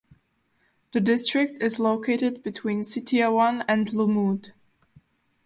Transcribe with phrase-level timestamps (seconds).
[0.93, 4.49] The district is located between Sitiawan and Lumut.